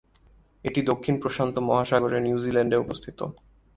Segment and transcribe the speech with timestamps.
[0.65, 3.19] এটি দক্ষিণ প্রশান্ত মহাসাগরে নিউজিল্যান্ডে অবস্থিত।